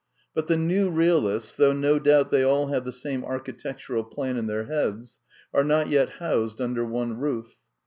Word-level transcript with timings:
But 0.33 0.47
the 0.47 0.57
New 0.57 0.89
Realists, 0.89 1.53
though 1.53 1.73
no 1.73 1.99
doubt 1.99 2.31
they 2.31 2.41
all 2.41 2.69
have 2.69 2.85
the 2.85 2.91
same 2.91 3.23
architectural 3.23 4.03
plan 4.03 4.35
in 4.35 4.47
their 4.47 4.63
heads, 4.63 5.19
are 5.53 5.63
not 5.63 5.89
yet 5.89 6.13
housed 6.17 6.59
under 6.59 6.83
one 6.83 7.19
roof. 7.19 7.55